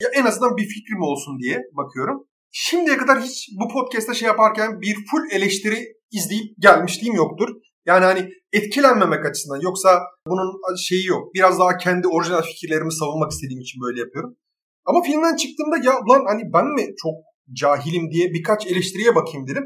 Ya 0.00 0.08
en 0.14 0.24
azından 0.24 0.56
bir 0.56 0.66
fikrim 0.66 1.02
olsun 1.02 1.38
diye 1.38 1.62
bakıyorum. 1.72 2.26
Şimdiye 2.52 2.96
kadar 2.96 3.22
hiç 3.22 3.48
bu 3.60 3.68
podcast'ta 3.68 4.14
şey 4.14 4.26
yaparken 4.28 4.80
bir 4.80 4.94
full 4.94 5.30
eleştiri 5.30 5.78
izleyip 6.10 6.56
gelmişliğim 6.58 7.14
yoktur. 7.14 7.48
Yani 7.86 8.04
hani 8.04 8.28
etkilenmemek 8.52 9.26
açısından 9.26 9.60
yoksa 9.60 10.02
bunun 10.26 10.76
şeyi 10.76 11.06
yok. 11.06 11.34
Biraz 11.34 11.58
daha 11.58 11.76
kendi 11.76 12.08
orijinal 12.08 12.42
fikirlerimi 12.42 12.92
savunmak 12.92 13.32
istediğim 13.32 13.60
için 13.60 13.80
böyle 13.80 14.00
yapıyorum. 14.00 14.36
Ama 14.84 15.02
filmden 15.02 15.36
çıktığımda 15.36 15.76
ya 15.76 15.92
lan 15.92 16.24
hani 16.26 16.42
ben 16.52 16.66
mi 16.66 16.94
çok 17.02 17.14
cahilim 17.52 18.10
diye 18.10 18.32
birkaç 18.32 18.66
eleştiriye 18.66 19.14
bakayım 19.14 19.46
dedim. 19.46 19.64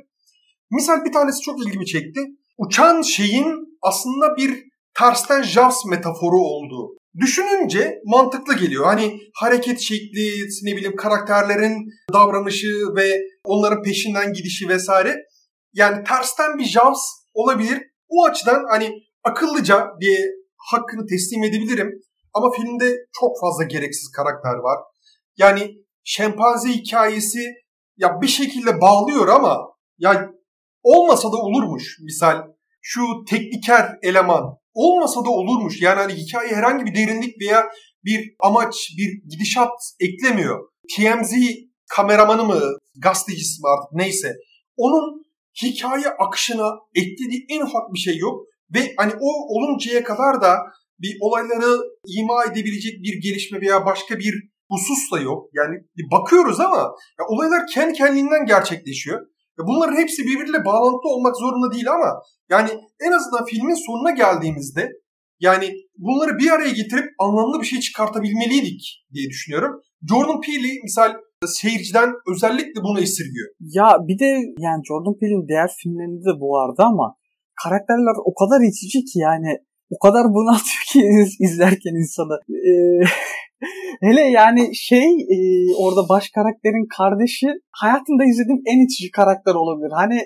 Misal 0.70 1.04
bir 1.04 1.12
tanesi 1.12 1.40
çok 1.40 1.66
ilgimi 1.66 1.86
çekti. 1.86 2.20
Uçan 2.58 3.02
şeyin 3.02 3.78
aslında 3.82 4.36
bir 4.36 4.64
tersten 4.98 5.42
Jaws 5.42 5.84
metaforu 5.90 6.38
olduğu. 6.38 6.96
Düşününce 7.20 8.00
mantıklı 8.04 8.54
geliyor. 8.54 8.84
Hani 8.84 9.18
hareket 9.34 9.80
şekli, 9.80 10.48
ne 10.62 10.76
bileyim 10.76 10.96
karakterlerin 10.96 11.88
davranışı 12.12 12.82
ve 12.96 13.20
onların 13.44 13.82
peşinden 13.82 14.32
gidişi 14.32 14.68
vesaire. 14.68 15.16
Yani 15.72 16.04
tersten 16.04 16.58
bir 16.58 16.64
Jaws 16.64 17.00
olabilir. 17.34 17.82
O 18.08 18.24
açıdan 18.24 18.64
hani 18.70 18.92
akıllıca 19.24 19.86
diye 20.00 20.18
hakkını 20.56 21.06
teslim 21.06 21.44
edebilirim. 21.44 21.90
Ama 22.34 22.50
filmde 22.50 22.96
çok 23.20 23.40
fazla 23.40 23.64
gereksiz 23.64 24.10
karakter 24.10 24.54
var. 24.54 24.78
Yani 25.36 25.74
şempanze 26.04 26.68
hikayesi 26.68 27.54
ya 27.96 28.20
bir 28.20 28.26
şekilde 28.26 28.80
bağlıyor 28.80 29.28
ama 29.28 29.58
ya 29.98 30.30
olmasa 30.82 31.32
da 31.32 31.36
olurmuş. 31.36 31.98
Misal 32.04 32.42
şu 32.90 33.00
tekniker 33.30 33.98
eleman 34.02 34.44
olmasa 34.74 35.24
da 35.24 35.30
olurmuş. 35.30 35.82
Yani 35.82 36.00
hani 36.00 36.14
hikaye 36.14 36.54
herhangi 36.54 36.84
bir 36.86 36.94
derinlik 36.94 37.40
veya 37.40 37.68
bir 38.04 38.34
amaç, 38.40 38.74
bir 38.98 39.30
gidişat 39.30 39.72
eklemiyor. 40.00 40.68
TMZ 40.96 41.32
kameramanı 41.90 42.44
mı, 42.44 42.60
gazetecisi 43.02 43.62
mi 43.62 43.68
artık 43.68 43.92
neyse. 43.92 44.36
Onun 44.76 45.22
hikaye 45.62 46.08
akışına 46.08 46.68
eklediği 46.94 47.46
en 47.48 47.60
ufak 47.60 47.92
bir 47.94 47.98
şey 47.98 48.16
yok. 48.16 48.46
Ve 48.74 48.94
hani 48.96 49.12
o 49.20 49.30
oluncaya 49.54 50.04
kadar 50.04 50.40
da 50.40 50.56
bir 50.98 51.16
olayları 51.20 51.80
ima 52.18 52.44
edebilecek 52.44 52.92
bir 53.02 53.22
gelişme 53.22 53.60
veya 53.60 53.86
başka 53.86 54.18
bir 54.18 54.34
husus 54.70 55.12
da 55.12 55.20
yok. 55.20 55.50
Yani 55.52 55.76
bakıyoruz 56.12 56.60
ama 56.60 56.94
ya 57.18 57.24
olaylar 57.28 57.66
kendi 57.74 57.92
kendiliğinden 57.92 58.46
gerçekleşiyor. 58.46 59.26
Ya 59.58 59.66
bunların 59.66 59.96
hepsi 59.96 60.22
birbiriyle 60.22 60.64
bağlantılı 60.64 61.10
olmak 61.14 61.36
zorunda 61.36 61.74
değil 61.74 61.90
ama 61.96 62.10
yani 62.50 62.70
en 63.06 63.12
azından 63.12 63.44
filmin 63.44 63.86
sonuna 63.86 64.10
geldiğimizde 64.10 64.92
yani 65.40 65.66
bunları 65.98 66.38
bir 66.38 66.50
araya 66.50 66.70
getirip 66.70 67.08
anlamlı 67.18 67.60
bir 67.60 67.66
şey 67.66 67.80
çıkartabilmeliydik 67.80 68.82
diye 69.14 69.28
düşünüyorum. 69.28 69.80
Jordan 70.10 70.40
Peele 70.40 70.72
misal 70.82 71.10
seyirciden 71.46 72.10
özellikle 72.32 72.80
bunu 72.86 73.00
esirgiyor. 73.00 73.48
Ya 73.60 73.88
bir 74.08 74.18
de 74.18 74.30
yani 74.66 74.82
Jordan 74.88 75.18
Peele'in 75.18 75.48
diğer 75.48 75.70
filmlerinde 75.78 76.24
de 76.30 76.34
bu 76.40 76.48
vardı 76.56 76.82
ama 76.92 77.14
karakterler 77.62 78.16
o 78.28 78.32
kadar 78.40 78.60
itici 78.68 79.04
ki 79.04 79.18
yani 79.28 79.50
o 79.90 79.98
kadar 79.98 80.24
bunaltıyor 80.24 80.82
ki 80.92 81.00
izlerken 81.40 81.94
insanı. 82.02 82.36
Ee, 82.50 83.04
hele 84.06 84.20
yani 84.20 84.76
şey 84.76 85.08
e, 85.34 85.36
orada 85.78 86.08
baş 86.08 86.30
karakterin 86.34 86.86
kardeşi 86.98 87.46
hayatımda 87.70 88.24
izlediğim 88.24 88.62
en 88.66 88.84
itici 88.84 89.10
karakter 89.10 89.54
olabilir. 89.54 89.92
Hani 89.94 90.18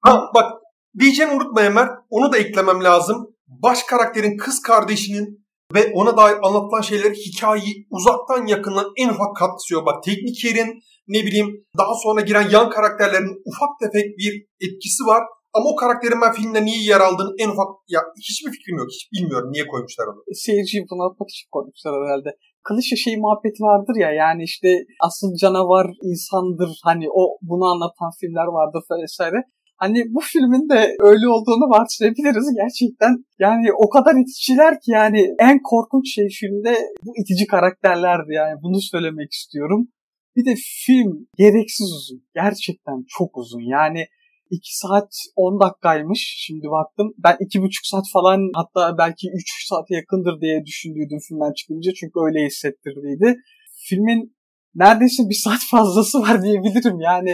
ha, 0.00 0.30
bak 0.34 0.52
diyeceğim 0.98 1.32
unutma 1.32 1.60
Ömer 1.60 1.88
onu 2.10 2.32
da 2.32 2.38
eklemem 2.38 2.84
lazım. 2.84 3.36
Baş 3.48 3.82
karakterin 3.82 4.36
kız 4.36 4.62
kardeşinin 4.62 5.46
ve 5.74 5.92
ona 5.94 6.16
dair 6.16 6.36
anlatılan 6.42 6.80
şeyler 6.80 7.10
hikayeyi 7.10 7.86
uzaktan 7.90 8.46
yakından 8.46 8.86
en 8.96 9.08
ufak 9.08 9.36
katkısı 9.36 9.74
yok. 9.74 9.86
Bak 9.86 10.04
teknik 10.04 10.44
yerin 10.44 10.80
ne 11.08 11.26
bileyim 11.26 11.66
daha 11.78 11.94
sonra 11.94 12.20
giren 12.20 12.48
yan 12.50 12.70
karakterlerin 12.70 13.42
ufak 13.46 13.80
tefek 13.80 14.18
bir 14.18 14.46
etkisi 14.60 15.02
var. 15.06 15.22
Ama 15.56 15.66
o 15.72 15.76
karakterin 15.76 16.20
ben 16.24 16.32
filmde 16.32 16.64
niye 16.64 16.82
yer 16.92 17.00
aldığını 17.00 17.32
en 17.42 17.48
ufak 17.54 17.70
ya 17.94 18.00
hiçbir 18.28 18.50
fikrim 18.56 18.76
yok. 18.78 18.88
Hiç 18.94 19.02
bilmiyorum 19.12 19.50
niye 19.52 19.66
koymuşlar 19.66 20.06
onu. 20.06 20.20
Seyirciyi 20.46 20.82
bunaltmak 20.90 21.28
için 21.30 21.46
koymuşlar 21.54 21.92
herhalde. 22.04 22.30
Klişe 22.66 22.96
şey 22.96 23.16
muhabbeti 23.16 23.60
vardır 23.70 23.96
ya 24.04 24.10
yani 24.22 24.42
işte 24.50 24.68
asıl 25.06 25.28
canavar 25.42 25.86
insandır 26.10 26.70
hani 26.88 27.06
o 27.20 27.22
bunu 27.42 27.64
anlatan 27.72 28.10
filmler 28.20 28.48
vardır 28.58 28.82
vesaire. 29.02 29.40
Hani 29.82 29.98
bu 30.14 30.20
filmin 30.20 30.68
de 30.68 30.96
öyle 31.00 31.28
olduğunu 31.28 31.66
varsayabiliriz 31.76 32.48
gerçekten. 32.62 33.12
Yani 33.38 33.66
o 33.84 33.90
kadar 33.90 34.14
iticiler 34.22 34.74
ki 34.80 34.90
yani 34.90 35.20
en 35.38 35.58
korkunç 35.62 36.14
şey 36.14 36.28
filmde 36.40 36.72
bu 37.04 37.10
itici 37.20 37.46
karakterlerdi 37.46 38.32
yani 38.32 38.54
bunu 38.62 38.80
söylemek 38.80 39.32
istiyorum. 39.32 39.88
Bir 40.36 40.44
de 40.44 40.54
film 40.84 41.26
gereksiz 41.36 41.92
uzun. 41.92 42.22
Gerçekten 42.34 43.04
çok 43.08 43.36
uzun. 43.36 43.60
Yani 43.60 44.06
2 44.50 44.78
saat 44.78 45.10
10 45.36 45.60
dakikaymış 45.60 46.20
şimdi 46.46 46.66
baktım. 46.78 47.06
Ben 47.24 47.34
2,5 47.34 47.90
saat 47.92 48.04
falan 48.12 48.40
hatta 48.54 48.98
belki 48.98 49.26
3 49.34 49.68
saate 49.68 49.94
yakındır 49.94 50.40
diye 50.40 50.66
düşündüydüm 50.66 51.18
filmden 51.28 51.52
çıkınca 51.58 51.90
çünkü 52.00 52.16
öyle 52.26 52.46
hissettirdiydi. 52.46 53.28
Filmin 53.88 54.20
neredeyse 54.74 55.22
bir 55.30 55.40
saat 55.44 55.62
fazlası 55.70 56.16
var 56.20 56.42
diyebilirim 56.42 57.00
yani. 57.00 57.32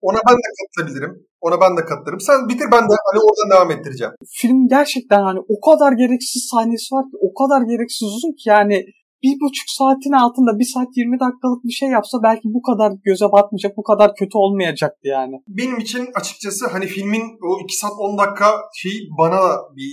Ona 0.00 0.20
ben 0.28 0.36
de 0.44 0.50
katılabilirim. 0.58 1.14
Ona 1.40 1.60
ben 1.60 1.76
de 1.76 1.82
katılırım. 1.90 2.20
Sen 2.20 2.48
bitir 2.48 2.68
ben 2.72 2.84
de 2.90 2.94
hani 3.06 3.20
oradan 3.26 3.50
devam 3.54 3.70
ettireceğim. 3.70 4.12
Film 4.40 4.68
gerçekten 4.68 5.22
hani 5.28 5.40
o 5.54 5.56
kadar 5.68 5.92
gereksiz 5.92 6.48
sahnesi 6.52 6.94
var 6.94 7.04
ki 7.10 7.16
o 7.26 7.30
kadar 7.40 7.60
gereksiz 7.72 8.08
uzun 8.16 8.32
ki 8.40 8.48
yani 8.56 8.76
bir 9.22 9.34
buçuk 9.40 9.68
saatin 9.78 10.12
altında 10.12 10.58
bir 10.58 10.68
saat 10.74 10.96
20 10.96 11.20
dakikalık 11.20 11.64
bir 11.64 11.76
şey 11.80 11.88
yapsa 11.88 12.18
belki 12.22 12.42
bu 12.44 12.62
kadar 12.62 12.92
göze 13.04 13.24
batmayacak, 13.32 13.76
bu 13.76 13.82
kadar 13.82 14.14
kötü 14.14 14.38
olmayacaktı 14.38 15.08
yani. 15.08 15.36
Benim 15.48 15.78
için 15.78 16.08
açıkçası 16.14 16.66
hani 16.66 16.86
filmin 16.86 17.24
o 17.48 17.60
2 17.64 17.76
saat 17.76 17.92
10 17.98 18.18
dakika 18.18 18.46
şeyi 18.74 19.00
bana 19.18 19.40
bir 19.76 19.90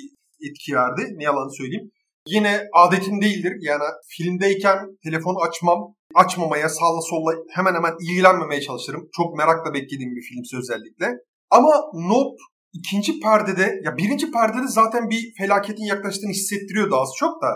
etki 0.50 0.76
verdi. 0.76 1.02
Ne 1.16 1.24
yalan 1.24 1.58
söyleyeyim. 1.58 1.92
Yine 2.28 2.62
adetim 2.74 3.22
değildir. 3.22 3.54
Yani 3.62 3.84
filmdeyken 4.10 4.78
telefonu 5.04 5.38
açmam, 5.48 5.80
açmamaya, 6.16 6.70
sağla 6.70 7.02
solla 7.02 7.32
hemen 7.56 7.74
hemen 7.74 7.94
ilgilenmemeye 8.02 8.62
çalışırım. 8.62 9.10
Çok 9.18 9.38
merakla 9.38 9.74
beklediğim 9.74 10.16
bir 10.16 10.22
filmse 10.22 10.58
özellikle. 10.58 11.08
Ama 11.52 11.74
Nope 11.94 12.38
ikinci 12.74 13.20
perdede, 13.20 13.82
ya 13.86 13.98
birinci 13.98 14.32
perdede 14.32 14.68
zaten 14.68 15.10
bir 15.10 15.34
felaketin 15.38 15.86
yaklaştığını 15.86 16.32
hissettiriyordu 16.32 16.96
az 16.96 17.10
çok 17.18 17.42
da. 17.42 17.48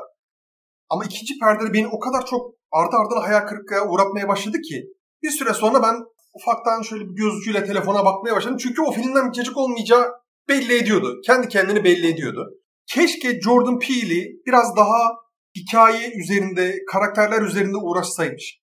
Ama 0.90 1.06
ikinci 1.06 1.40
perdede 1.40 1.74
beni 1.74 1.88
o 1.88 2.00
kadar 2.00 2.26
çok 2.26 2.52
ardı 2.72 2.96
ardına 2.96 3.28
hayal 3.28 3.48
kırıklığa 3.48 3.88
uğratmaya 3.90 4.28
başladı 4.28 4.58
ki 4.62 4.84
bir 5.24 5.30
süre 5.30 5.54
sonra 5.54 5.84
ben 5.84 5.96
ufaktan 6.34 6.82
şöyle 6.82 7.04
bir 7.04 7.16
gözcüyle 7.16 7.66
telefona 7.66 8.06
bakmaya 8.06 8.36
başladım. 8.36 8.58
Çünkü 8.58 8.82
o 8.82 8.92
filmden 8.92 9.28
bir 9.28 9.36
çocuk 9.36 9.58
olmayacağı 9.58 10.12
belli 10.50 10.78
ediyordu. 10.78 11.22
Kendi 11.26 11.48
kendini 11.48 11.84
belli 11.84 12.08
ediyordu. 12.08 12.50
Keşke 12.88 13.42
Jordan 13.42 13.80
Peele 13.80 14.28
biraz 14.48 14.76
daha 14.76 15.00
hikaye 15.56 16.12
üzerinde, 16.14 16.76
karakterler 16.92 17.42
üzerinde 17.42 17.78
uğraşsaymış. 17.78 18.60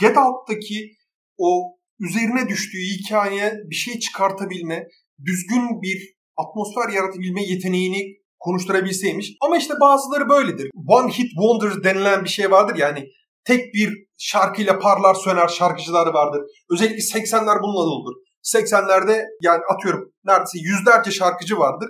Get 0.00 0.16
Out'taki 0.16 0.90
o 1.38 1.62
üzerine 2.00 2.48
düştüğü 2.48 2.78
hikayeye 2.78 3.54
bir 3.70 3.74
şey 3.74 3.98
çıkartabilme, 3.98 4.88
düzgün 5.24 5.82
bir 5.82 6.14
atmosfer 6.36 6.88
yaratabilme 6.88 7.42
yeteneğini 7.42 8.23
konuşturabilseymiş. 8.44 9.32
Ama 9.40 9.56
işte 9.56 9.74
bazıları 9.80 10.28
böyledir. 10.28 10.70
One 10.88 11.12
hit 11.12 11.30
wonder 11.30 11.84
denilen 11.84 12.24
bir 12.24 12.28
şey 12.28 12.50
vardır 12.50 12.76
yani 12.76 13.08
tek 13.44 13.74
bir 13.74 13.90
şarkıyla 14.18 14.78
parlar 14.78 15.14
söner 15.14 15.48
şarkıcıları 15.48 16.12
vardır. 16.12 16.42
Özellikle 16.70 17.18
80'ler 17.18 17.62
bununla 17.62 17.84
doludur. 17.84 18.14
80'lerde 18.54 19.24
yani 19.42 19.62
atıyorum 19.74 20.12
neredeyse 20.24 20.58
yüzlerce 20.58 21.10
şarkıcı 21.10 21.58
vardır. 21.58 21.88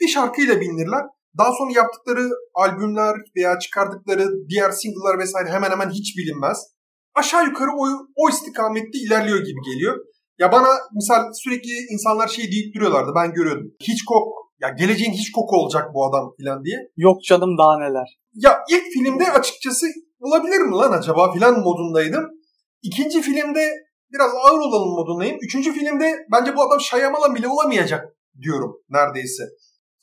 Bir 0.00 0.08
şarkıyla 0.08 0.60
bilinirler. 0.60 1.04
Daha 1.38 1.52
sonra 1.52 1.72
yaptıkları 1.74 2.28
albümler 2.54 3.16
veya 3.36 3.58
çıkardıkları 3.58 4.28
diğer 4.48 4.70
single'lar 4.70 5.18
vesaire 5.18 5.48
hemen 5.48 5.70
hemen 5.70 5.90
hiç 5.90 6.16
bilinmez. 6.18 6.58
Aşağı 7.14 7.44
yukarı 7.44 7.70
o, 7.70 7.86
o 8.16 8.28
istikamette 8.28 8.98
ilerliyor 8.98 9.38
gibi 9.38 9.60
geliyor. 9.72 9.96
Ya 10.38 10.52
bana 10.52 10.68
misal 10.94 11.32
sürekli 11.32 11.72
insanlar 11.90 12.28
şey 12.28 12.52
deyip 12.52 12.74
duruyorlardı 12.74 13.12
ben 13.16 13.32
görüyordum. 13.32 13.70
Hitchcock 13.88 14.45
ya 14.60 14.68
geleceğin 14.68 15.12
Hitchcock 15.12 15.52
olacak 15.52 15.94
bu 15.94 16.06
adam 16.06 16.34
filan 16.36 16.64
diye. 16.64 16.76
Yok 16.96 17.24
canım 17.24 17.58
daha 17.58 17.78
neler. 17.78 18.18
Ya 18.34 18.58
ilk 18.70 18.84
filmde 18.92 19.32
açıkçası 19.32 19.86
olabilir 20.20 20.58
mi 20.58 20.74
lan 20.74 20.92
acaba 20.92 21.32
filan 21.32 21.60
modundaydım. 21.60 22.24
İkinci 22.82 23.22
filmde 23.22 23.70
biraz 24.12 24.30
ağır 24.34 24.60
olalım 24.60 24.88
modundayım. 24.88 25.38
Üçüncü 25.42 25.72
filmde 25.72 26.26
bence 26.32 26.56
bu 26.56 26.62
adam 26.62 26.80
Shyamalan 26.80 27.34
bile 27.34 27.48
olamayacak 27.48 28.04
diyorum 28.42 28.76
neredeyse. 28.90 29.42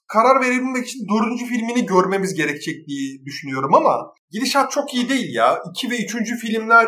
Karar 0.07 0.41
verebilmek 0.41 0.87
için 0.87 1.07
dördüncü 1.09 1.45
filmini 1.45 1.85
görmemiz 1.85 2.33
gerekecek 2.33 2.87
diye 2.87 3.25
düşünüyorum 3.25 3.73
ama 3.73 4.13
gidişat 4.31 4.71
çok 4.71 4.93
iyi 4.93 5.09
değil 5.09 5.35
ya. 5.35 5.63
İki 5.69 5.91
ve 5.91 6.03
üçüncü 6.03 6.35
filmler 6.35 6.87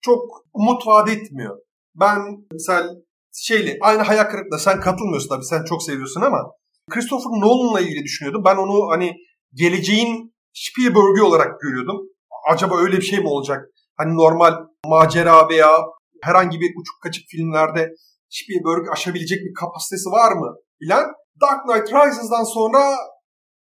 çok 0.00 0.22
umut 0.54 0.86
vaat 0.86 1.08
etmiyor. 1.08 1.58
Ben 1.94 2.18
mesela 2.52 2.90
şeyle 3.32 3.78
aynı 3.80 4.02
hayal 4.02 4.24
kırıklığı 4.24 4.58
sen 4.58 4.80
katılmıyorsun 4.80 5.28
tabii 5.28 5.44
sen 5.44 5.64
çok 5.64 5.82
seviyorsun 5.82 6.20
ama 6.20 6.50
Christopher 6.90 7.30
Nolan'la 7.30 7.80
ilgili 7.80 8.04
düşünüyordum. 8.04 8.42
Ben 8.44 8.56
onu 8.56 8.90
hani 8.90 9.16
geleceğin 9.54 10.34
Spielberg'i 10.52 11.22
olarak 11.22 11.60
görüyordum. 11.60 12.00
Acaba 12.52 12.78
öyle 12.78 12.96
bir 12.96 13.02
şey 13.02 13.18
mi 13.18 13.28
olacak? 13.28 13.68
Hani 13.96 14.16
normal 14.16 14.54
macera 14.86 15.48
veya 15.48 15.70
herhangi 16.22 16.60
bir 16.60 16.70
uçuk 16.80 17.02
kaçık 17.02 17.28
filmlerde 17.28 17.94
Spielberg 18.28 18.92
aşabilecek 18.92 19.38
bir 19.38 19.54
kapasitesi 19.54 20.08
var 20.08 20.32
mı 20.32 20.54
bilen. 20.80 21.06
Dark 21.40 21.66
Knight 21.66 21.92
Rises'dan 21.92 22.44
sonra 22.44 22.80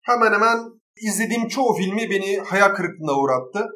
hemen 0.02 0.34
hemen 0.34 0.60
izlediğim 1.02 1.48
çoğu 1.48 1.74
filmi 1.74 2.10
beni 2.10 2.38
hayal 2.38 2.70
kırıklığına 2.76 3.20
uğrattı. 3.20 3.68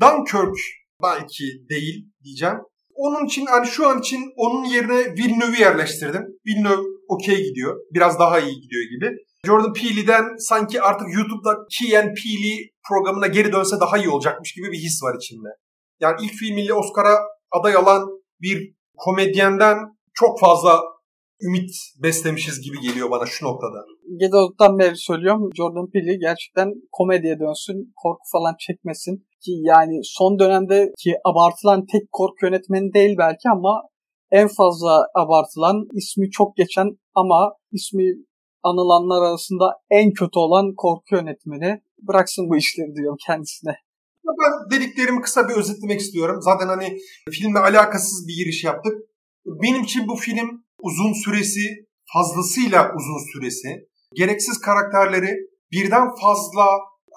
Dunkirk 0.00 0.56
belki 1.02 1.44
değil 1.70 2.12
diyeceğim. 2.24 2.56
Onun 2.94 3.26
için 3.26 3.46
hani 3.46 3.66
şu 3.66 3.88
an 3.88 3.98
için 3.98 4.32
onun 4.36 4.64
yerine 4.64 4.98
Villeneuve'ü 4.98 5.60
yerleştirdim. 5.60 6.22
Villeneuve 6.46 6.99
okey 7.14 7.44
gidiyor. 7.44 7.80
Biraz 7.94 8.18
daha 8.18 8.40
iyi 8.40 8.60
gidiyor 8.60 8.84
gibi. 8.94 9.16
Jordan 9.46 9.72
Peele'den 9.72 10.24
sanki 10.38 10.82
artık 10.82 11.06
YouTube'da 11.14 11.52
Key 11.78 11.98
and 11.98 12.08
Peele 12.16 12.70
programına 12.88 13.26
geri 13.26 13.52
dönse 13.52 13.80
daha 13.80 13.98
iyi 13.98 14.08
olacakmış 14.08 14.52
gibi 14.52 14.72
bir 14.72 14.78
his 14.78 15.02
var 15.02 15.16
içinde. 15.20 15.48
Yani 16.00 16.16
ilk 16.22 16.32
filmiyle 16.32 16.74
Oscar'a 16.74 17.16
aday 17.50 17.74
alan 17.74 18.08
bir 18.40 18.74
komedyenden 18.96 19.76
çok 20.14 20.40
fazla 20.40 20.80
ümit 21.42 21.70
beslemişiz 22.02 22.60
gibi 22.60 22.80
geliyor 22.80 23.10
bana 23.10 23.26
şu 23.26 23.46
noktada. 23.46 23.84
Gedolt'tan 24.20 24.78
beri 24.78 24.96
söylüyorum. 24.96 25.50
Jordan 25.56 25.90
Peele 25.90 26.16
gerçekten 26.16 26.68
komediye 26.92 27.38
dönsün, 27.38 27.92
korku 28.02 28.24
falan 28.32 28.54
çekmesin. 28.66 29.26
Ki 29.44 29.52
yani 29.62 30.00
son 30.02 30.38
dönemde 30.38 30.92
ki 30.98 31.14
abartılan 31.24 31.86
tek 31.92 32.12
korku 32.12 32.46
yönetmeni 32.46 32.92
değil 32.92 33.18
belki 33.18 33.48
ama 33.52 33.82
en 34.30 34.48
fazla 34.48 35.06
abartılan, 35.14 35.86
ismi 35.92 36.30
çok 36.30 36.56
geçen 36.56 36.98
ama 37.14 37.52
ismi 37.72 38.04
anılanlar 38.62 39.22
arasında 39.28 39.64
en 39.90 40.12
kötü 40.12 40.38
olan 40.38 40.74
korku 40.76 41.14
yönetmeni. 41.14 41.82
Bıraksın 42.08 42.50
bu 42.50 42.56
işleri 42.56 42.94
diyorum 42.94 43.16
kendisine. 43.26 43.74
Ben 44.26 44.78
dediklerimi 44.78 45.20
kısa 45.20 45.48
bir 45.48 45.54
özetlemek 45.54 46.00
istiyorum. 46.00 46.42
Zaten 46.42 46.66
hani 46.66 46.98
filmle 47.30 47.58
alakasız 47.58 48.28
bir 48.28 48.36
giriş 48.36 48.64
yaptık. 48.64 48.92
Benim 49.46 49.82
için 49.82 50.08
bu 50.08 50.16
film 50.16 50.64
uzun 50.82 51.12
süresi, 51.12 51.60
fazlasıyla 52.12 52.92
uzun 52.96 53.32
süresi, 53.32 53.88
gereksiz 54.14 54.60
karakterleri 54.60 55.36
birden 55.72 56.08
fazla 56.22 56.66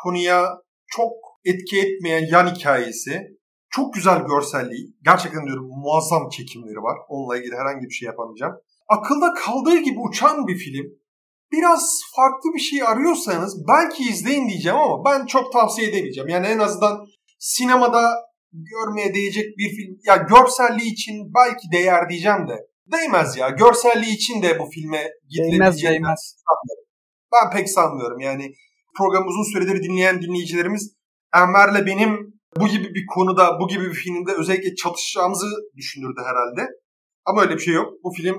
konuya 0.04 0.46
çok 0.88 1.12
etki 1.46 1.80
etmeyen 1.80 2.26
yan 2.32 2.56
hikayesi, 2.56 3.38
çok 3.76 3.94
güzel 3.94 4.20
görselliği, 4.22 4.96
gerçekten 5.04 5.46
diyorum 5.46 5.68
muazzam 5.68 6.30
çekimleri 6.30 6.78
var. 6.78 6.98
Onunla 7.10 7.38
ilgili 7.38 7.56
herhangi 7.56 7.86
bir 7.86 7.94
şey 7.94 8.06
yapamayacağım. 8.06 8.54
Akılda 8.90 9.34
kaldığı 9.34 9.78
gibi 9.78 10.00
uçan 10.00 10.48
bir 10.48 10.58
film. 10.58 10.86
Biraz 11.52 12.02
farklı 12.16 12.54
bir 12.54 12.60
şey 12.60 12.84
arıyorsanız 12.84 13.68
belki 13.68 14.04
izleyin 14.04 14.50
diyeceğim 14.50 14.78
ama 14.78 15.06
ben 15.06 15.26
çok 15.26 15.54
tavsiye 15.54 15.90
edemeyeceğim. 15.90 16.30
Yani 16.30 16.48
en 16.48 16.60
azından 16.60 17.06
sinemada 17.40 18.04
görmeye 18.52 19.14
değecek 19.14 19.58
bir 19.58 19.70
film. 19.70 20.00
Ya 20.06 20.16
görselliği 20.16 20.92
için 20.92 21.34
belki 21.36 21.72
değer 21.72 22.10
diyeceğim 22.10 22.48
de 22.48 22.68
değmez 22.92 23.38
ya. 23.38 23.50
Görselliği 23.50 24.16
için 24.16 24.42
de 24.42 24.60
bu 24.60 24.70
filme 24.70 25.10
gidilebilecek. 25.30 25.62
Değmez 25.62 25.84
değmez. 25.84 26.36
Ben 27.34 27.58
pek 27.58 27.70
sanmıyorum. 27.70 28.20
Yani 28.20 28.54
programı 28.98 29.26
uzun 29.26 29.54
süredir 29.54 29.84
dinleyen 29.84 30.22
dinleyicilerimiz 30.22 30.96
Enver'le 31.36 31.86
benim 31.86 32.33
bu 32.60 32.68
gibi 32.68 32.96
bir 32.96 33.06
konuda, 33.06 33.60
bu 33.60 33.68
gibi 33.68 33.84
bir 33.84 33.94
filmde 33.94 34.32
özellikle 34.40 34.76
çalışacağımızı 34.76 35.48
düşünürdü 35.76 36.22
herhalde. 36.26 36.72
Ama 37.26 37.42
öyle 37.42 37.56
bir 37.56 37.62
şey 37.62 37.74
yok. 37.74 37.94
Bu 38.04 38.12
film 38.12 38.38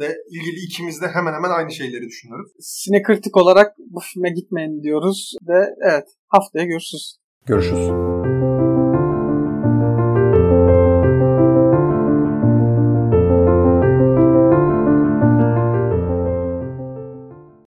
de 0.00 0.16
ilgili 0.30 0.64
ikimiz 0.64 1.02
de 1.02 1.08
hemen 1.08 1.32
hemen 1.32 1.50
aynı 1.50 1.72
şeyleri 1.72 2.02
düşünüyoruz. 2.02 2.52
Sinekritik 2.60 3.36
olarak 3.36 3.74
bu 3.78 4.00
filme 4.00 4.30
gitmeyin 4.30 4.82
diyoruz 4.82 5.36
ve 5.48 5.66
evet 5.90 6.08
haftaya 6.28 6.64
görüşürüz. 6.64 7.16
Görüşürüz. 7.46 8.17